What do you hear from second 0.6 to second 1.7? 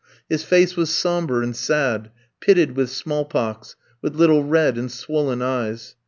was sombre and